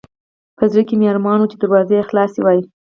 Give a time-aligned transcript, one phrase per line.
[0.57, 2.59] په زړه کې مې ارمان و چې دروازه یې خلاصه وای.